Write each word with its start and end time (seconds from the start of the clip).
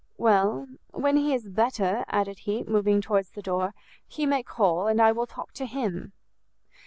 "Well, 0.17 0.65
when 0.89 1.15
he 1.15 1.31
is 1.31 1.47
better," 1.47 2.05
added 2.07 2.39
he, 2.39 2.63
moving 2.63 3.01
towards 3.01 3.29
the 3.29 3.43
door, 3.43 3.75
"he 4.07 4.25
may 4.25 4.41
call, 4.41 4.87
and 4.87 4.99
I 4.99 5.11
will 5.11 5.27
talk 5.27 5.51
to 5.53 5.67
him." 5.67 6.13